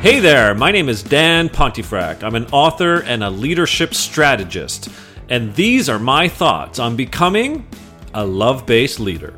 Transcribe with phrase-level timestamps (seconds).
[0.00, 2.22] Hey there, my name is Dan Pontefract.
[2.22, 4.88] I'm an author and a leadership strategist,
[5.28, 7.66] and these are my thoughts on becoming
[8.14, 9.34] a love based leader.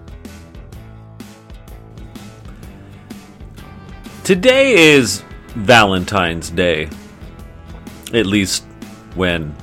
[4.22, 6.90] Today is Valentine's Day,
[8.12, 8.64] at least
[9.14, 9.56] when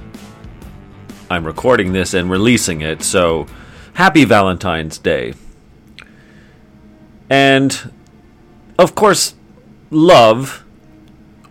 [1.29, 3.45] I'm recording this and releasing it, so
[3.93, 5.36] happy Valentine's Day.
[7.29, 7.93] And
[8.79, 9.36] of course,
[9.91, 10.64] love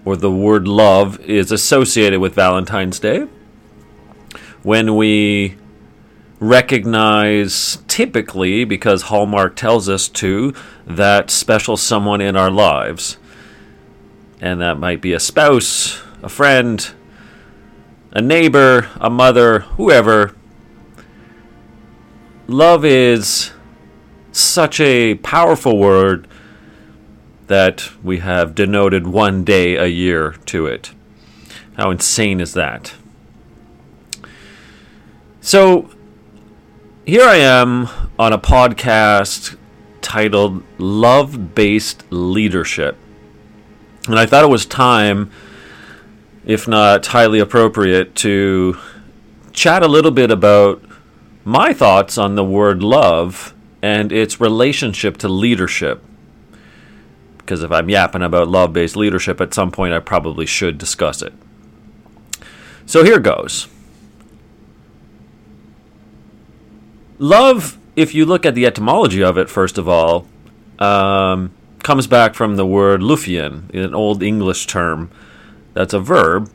[0.06, 3.26] or the word love is associated with Valentine's Day.
[4.62, 5.56] When we
[6.38, 10.54] recognize, typically, because Hallmark tells us to,
[10.86, 13.18] that special someone in our lives.
[14.40, 16.88] And that might be a spouse, a friend,
[18.12, 20.36] a neighbor, a mother, whoever.
[22.46, 23.50] Love is
[24.30, 26.28] such a powerful word
[27.46, 30.92] that we have denoted one day a year to it.
[31.76, 32.94] How insane is that?
[35.40, 35.90] So,
[37.04, 37.88] here I am
[38.18, 39.56] on a podcast
[40.00, 42.96] titled Love Based Leadership.
[44.08, 45.30] And I thought it was time,
[46.44, 48.78] if not highly appropriate, to
[49.52, 50.82] chat a little bit about
[51.44, 56.02] my thoughts on the word love and its relationship to leadership
[57.46, 61.22] because if I'm yapping about love based leadership at some point, I probably should discuss
[61.22, 61.32] it.
[62.86, 63.68] So here goes.
[67.18, 70.26] Love, if you look at the etymology of it, first of all,
[70.80, 71.52] um,
[71.84, 75.10] comes back from the word lufien, an old English term
[75.72, 76.50] that's a verb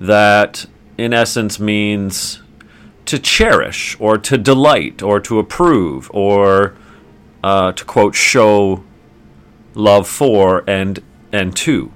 [0.00, 0.64] that,
[0.96, 2.42] in essence, means
[3.04, 6.74] to cherish or to delight or to approve or
[7.44, 8.82] uh, to quote, show
[9.74, 11.92] love for and and to.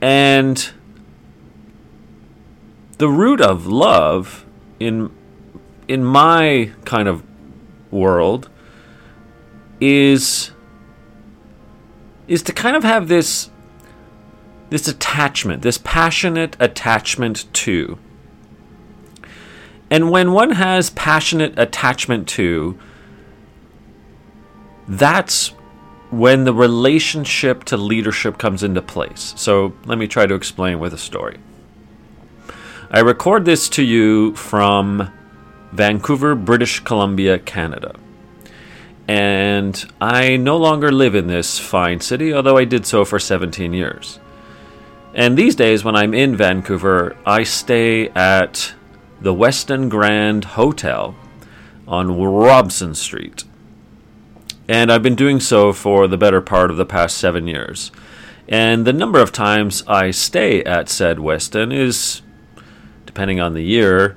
[0.00, 0.70] And
[2.98, 4.44] the root of love
[4.78, 5.10] in
[5.88, 7.22] in my kind of
[7.90, 8.48] world
[9.80, 10.50] is
[12.28, 13.50] is to kind of have this
[14.70, 17.98] this attachment, this passionate attachment to.
[19.90, 22.76] And when one has passionate attachment to,
[24.88, 25.52] that's
[26.16, 29.34] when the relationship to leadership comes into place.
[29.36, 31.38] So let me try to explain with a story.
[32.90, 35.12] I record this to you from
[35.72, 37.96] Vancouver, British Columbia, Canada.
[39.08, 43.72] And I no longer live in this fine city, although I did so for 17
[43.72, 44.18] years.
[45.14, 48.74] And these days, when I'm in Vancouver, I stay at
[49.20, 51.14] the Westin Grand Hotel
[51.86, 53.44] on Robson Street
[54.68, 57.90] and I've been doing so for the better part of the past seven years.
[58.48, 62.22] And the number of times I stay at said Westin is,
[63.04, 64.16] depending on the year,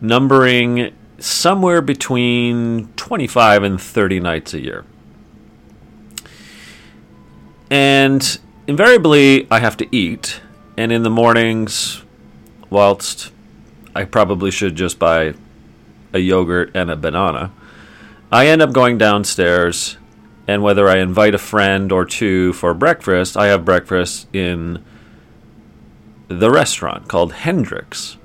[0.00, 4.84] numbering somewhere between 25 and 30 nights a year.
[7.68, 10.40] And invariably, I have to eat.
[10.76, 12.02] And in the mornings,
[12.70, 13.32] whilst
[13.94, 15.34] I probably should just buy
[16.12, 17.52] a yogurt and a banana,
[18.32, 19.96] I end up going downstairs,
[20.46, 24.84] and whether I invite a friend or two for breakfast, I have breakfast in
[26.28, 28.16] the restaurant called Hendrix.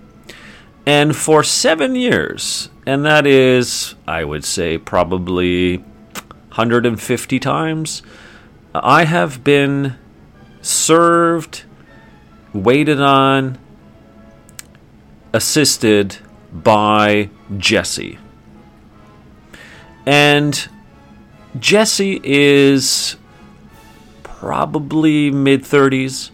[0.85, 8.03] And for seven years, and that is, I would say, probably 150 times,
[8.75, 9.95] I have been
[10.61, 11.63] served,
[12.53, 13.57] waited on,
[15.33, 16.17] assisted
[16.53, 18.19] by Jesse.
[20.05, 20.69] And
[21.59, 23.15] Jesse is
[24.23, 26.31] probably mid 30s.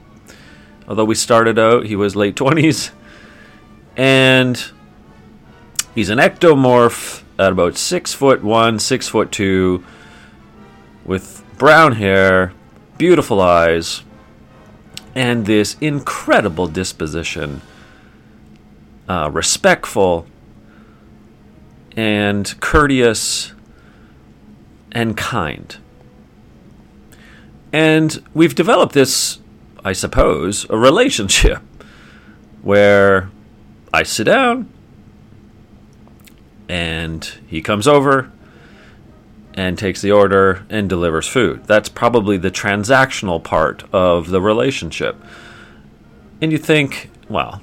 [0.88, 2.92] Although we started out, he was late 20s.
[3.96, 4.62] And
[5.96, 9.84] he's an ectomorph at about 6 foot 1, 6 foot 2,
[11.06, 12.54] with brown hair,
[12.98, 14.04] beautiful eyes,
[15.16, 17.62] and this incredible disposition.
[19.08, 20.26] Uh, respectful
[21.98, 23.54] and courteous
[24.92, 25.78] and kind.
[27.74, 29.40] And we've developed this,
[29.84, 31.62] I suppose, a relationship
[32.62, 33.30] where
[33.94, 34.70] I sit down
[36.68, 38.32] and he comes over
[39.54, 41.66] and takes the order and delivers food.
[41.66, 45.18] That's probably the transactional part of the relationship.
[46.42, 47.62] And you think, well,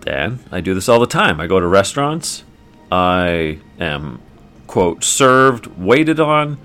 [0.00, 1.40] Dan, I do this all the time.
[1.40, 2.44] I go to restaurants,
[2.90, 4.20] I am,
[4.66, 6.58] quote, served, waited on,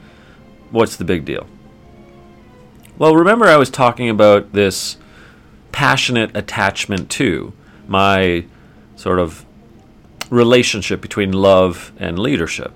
[0.71, 1.48] what's the big deal?
[2.98, 4.98] Well, remember I was talking about this
[5.71, 7.53] passionate attachment to
[7.88, 8.45] my
[8.95, 9.45] sort of
[10.30, 12.74] relationship between love and leadership.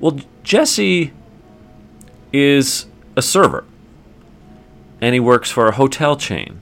[0.00, 1.12] Well, Jesse
[2.32, 2.86] is
[3.16, 3.64] a server
[5.02, 6.60] and he works for a hotel chain.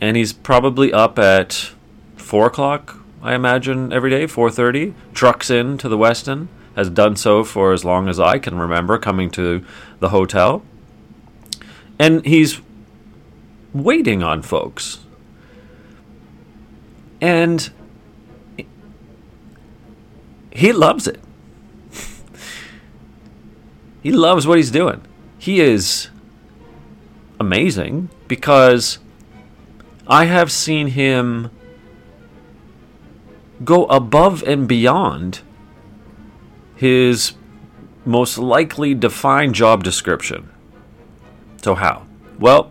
[0.00, 1.72] And he's probably up at
[2.16, 4.94] four o'clock, I imagine, every day, four thirty.
[5.12, 8.98] Trucks in to the Westin, has done so for as long as I can remember,
[8.98, 9.64] coming to
[9.98, 10.62] the hotel.
[11.98, 12.60] And he's
[13.72, 15.00] waiting on folks.
[17.20, 17.70] And
[20.52, 21.20] he loves it.
[24.02, 25.02] he loves what he's doing.
[25.38, 26.08] He is
[27.40, 28.98] amazing because
[30.06, 31.50] I have seen him
[33.64, 35.40] go above and beyond
[36.76, 37.32] his
[38.04, 40.50] most likely defined job description.
[41.62, 42.06] So, how?
[42.38, 42.70] Well,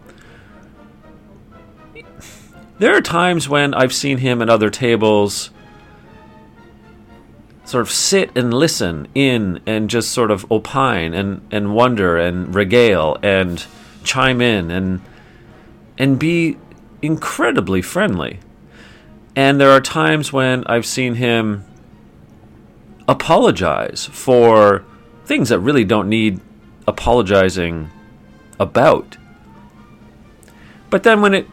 [2.79, 5.49] there are times when I've seen him at other tables
[7.65, 12.55] sort of sit and listen in and just sort of opine and, and wonder and
[12.55, 13.65] regale and
[14.03, 15.01] chime in and
[15.97, 16.57] and be
[17.01, 18.39] incredibly friendly.
[19.37, 21.63] And there are times when I've seen him
[23.07, 24.83] apologize for
[25.25, 26.41] things that really don't need
[26.87, 27.91] apologizing
[28.59, 29.17] about.
[30.89, 31.47] But then when it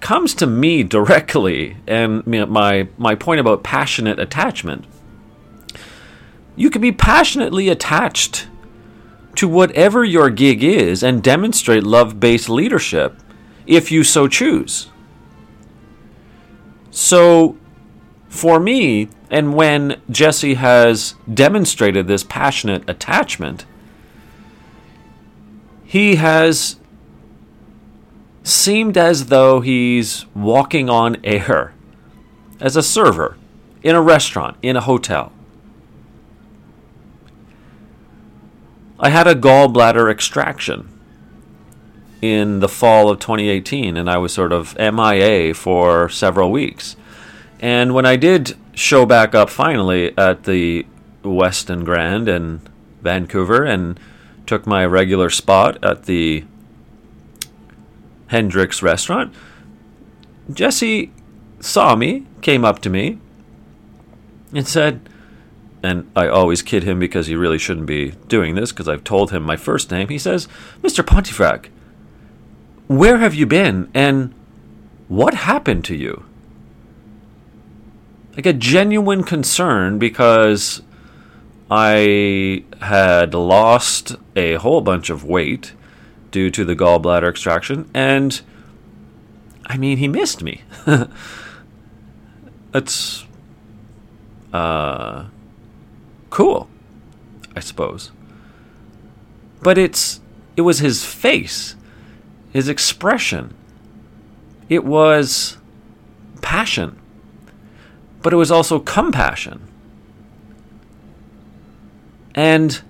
[0.00, 4.84] comes to me directly and my my point about passionate attachment,
[6.54, 8.46] you can be passionately attached
[9.36, 13.18] to whatever your gig is and demonstrate love based leadership
[13.66, 14.91] if you so choose.
[16.92, 17.56] So,
[18.28, 23.64] for me, and when Jesse has demonstrated this passionate attachment,
[25.84, 26.76] he has
[28.42, 31.72] seemed as though he's walking on air
[32.60, 33.38] as a server
[33.82, 35.32] in a restaurant, in a hotel.
[39.00, 40.91] I had a gallbladder extraction
[42.22, 46.96] in the fall of 2018, and I was sort of MIA for several weeks.
[47.60, 50.86] And when I did show back up finally at the
[51.22, 52.60] Westin Grand in
[53.02, 53.98] Vancouver and
[54.46, 56.44] took my regular spot at the
[58.28, 59.34] Hendrix restaurant,
[60.52, 61.12] Jesse
[61.60, 63.18] saw me, came up to me,
[64.52, 65.08] and said,
[65.82, 69.32] and I always kid him because he really shouldn't be doing this because I've told
[69.32, 70.08] him my first name.
[70.08, 70.46] He says,
[70.82, 71.04] Mr.
[71.04, 71.68] Pontefract,
[72.86, 74.34] where have you been and
[75.08, 76.24] what happened to you?
[78.34, 80.82] Like a genuine concern because
[81.70, 85.72] I had lost a whole bunch of weight
[86.30, 88.40] due to the gallbladder extraction, and
[89.66, 90.62] I mean, he missed me.
[92.72, 93.24] That's
[94.52, 95.26] uh,
[96.30, 96.68] cool,
[97.54, 98.10] I suppose.
[99.62, 100.20] But it's
[100.56, 101.76] it was his face,
[102.52, 103.54] his expression.
[104.68, 105.56] It was
[106.40, 106.98] passion,
[108.20, 109.66] but it was also compassion.
[112.34, 112.82] And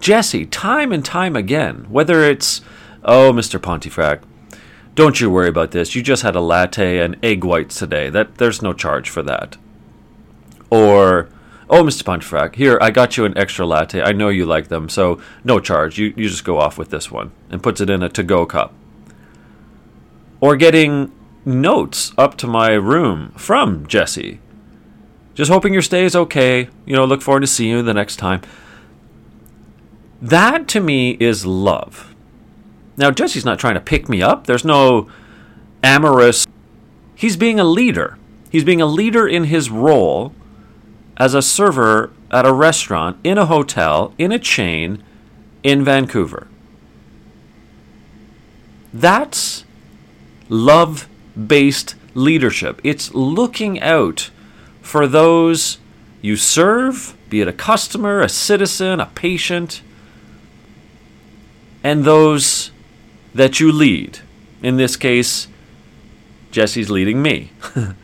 [0.00, 2.60] Jesse, time and time again, whether it's,
[3.04, 3.60] oh, Mr.
[3.60, 4.24] Pontefract,
[4.94, 5.94] don't you worry about this.
[5.94, 8.10] You just had a latte and egg whites today.
[8.10, 9.56] That there's no charge for that.
[10.70, 11.28] Or
[11.72, 12.04] Oh, Mr.
[12.04, 14.02] Pontefract, here, I got you an extra latte.
[14.02, 15.98] I know you like them, so no charge.
[15.98, 17.32] You, you just go off with this one.
[17.48, 18.74] And puts it in a to go cup.
[20.38, 21.10] Or getting
[21.46, 24.38] notes up to my room from Jesse.
[25.32, 26.68] Just hoping your stay is okay.
[26.84, 28.42] You know, look forward to seeing you the next time.
[30.20, 32.14] That to me is love.
[32.98, 34.46] Now, Jesse's not trying to pick me up.
[34.46, 35.08] There's no
[35.82, 36.46] amorous.
[37.14, 38.18] He's being a leader.
[38.50, 40.34] He's being a leader in his role
[41.22, 45.00] as a server at a restaurant, in a hotel, in a chain
[45.62, 46.48] in Vancouver.
[48.92, 49.64] That's
[50.48, 51.08] love
[51.46, 52.80] based leadership.
[52.82, 54.30] It's looking out
[54.80, 55.78] for those
[56.20, 59.80] you serve, be it a customer, a citizen, a patient,
[61.84, 62.72] and those
[63.32, 64.18] that you lead.
[64.60, 65.46] In this case,
[66.50, 67.52] Jesse's leading me.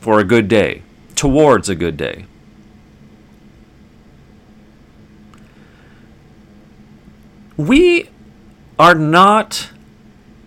[0.00, 0.82] for a good day,
[1.14, 2.24] towards a good day.
[7.56, 8.08] We
[8.78, 9.70] are not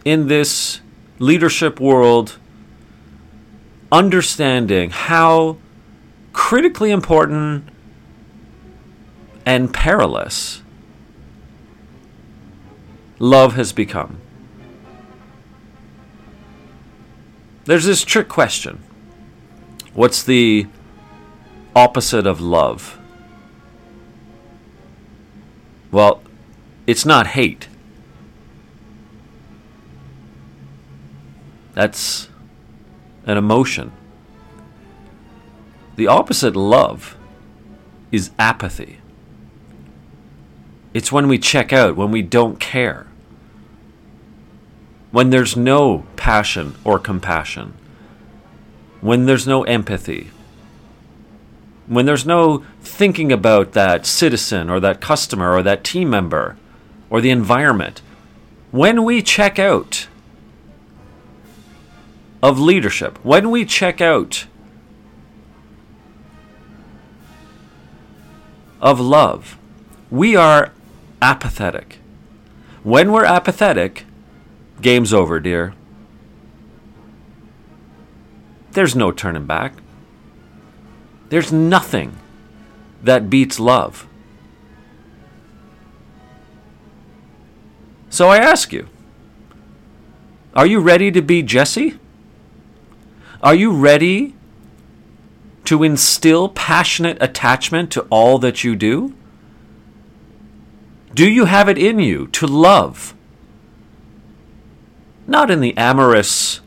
[0.06, 0.80] in this
[1.20, 2.38] leadership world
[3.92, 5.58] understanding how
[6.32, 7.68] critically important
[9.46, 10.62] and perilous
[13.20, 14.22] love has become.
[17.66, 18.82] There's this trick question
[19.94, 20.68] What's the
[21.76, 22.98] opposite of love?
[25.92, 26.22] Well,
[26.88, 27.68] it's not hate.
[31.74, 32.30] That's
[33.26, 33.92] an emotion.
[35.98, 37.18] The opposite love
[38.12, 39.00] is apathy.
[40.94, 43.08] It's when we check out, when we don't care,
[45.12, 47.74] when there's no passion or compassion,
[49.02, 50.32] when there's no empathy,
[51.88, 56.58] when there's no thinking about that citizen or that customer or that team member
[57.10, 58.02] or the environment.
[58.72, 60.08] When we check out
[62.42, 64.46] of leadership, when we check out
[68.80, 69.58] of love,
[70.10, 70.72] we are
[71.22, 72.00] apathetic.
[72.84, 74.06] When we're apathetic,
[74.82, 75.74] game's over, dear.
[78.72, 79.74] There's no turning back.
[81.30, 82.18] There's nothing
[83.04, 84.08] that beats love.
[88.10, 88.88] So I ask you,
[90.54, 91.98] are you ready to be Jesse?
[93.42, 94.36] Are you ready
[95.66, 99.14] to instill passionate attachment to all that you do?
[101.14, 103.14] Do you have it in you to love?
[105.28, 106.62] Not in the amorous,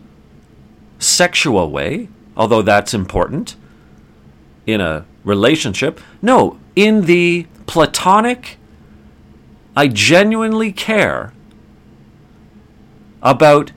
[1.05, 3.57] sexual way, although that's important
[4.67, 6.01] in a relationship.
[6.23, 8.59] No, in the platonic,
[9.77, 11.33] I genuinely care
[13.23, 13.73] about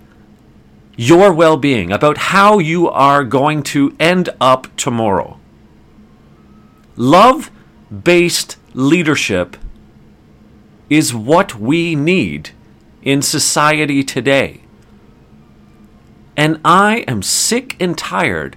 [0.96, 5.40] your well being, about how you are going to end up tomorrow.
[6.96, 7.52] Love
[8.04, 9.56] based leadership
[10.90, 12.50] is what we need
[13.04, 14.62] in society today.
[16.38, 18.56] And I am sick and tired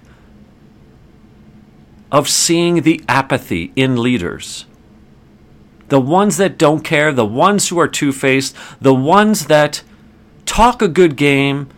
[2.13, 4.67] of seeing the apathy in leaders.
[5.89, 9.83] The ones that don't care, the ones who are two faced, the ones that
[10.45, 11.69] talk a good game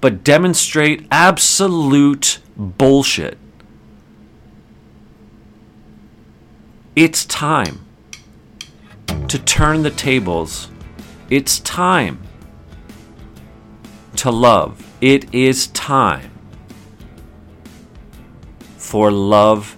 [0.00, 3.36] but demonstrate absolute bullshit.
[6.94, 7.84] It's time
[9.28, 10.68] to turn the tables.
[11.30, 12.27] It's time
[14.18, 14.86] to love.
[15.00, 16.30] It is time
[18.76, 19.74] for love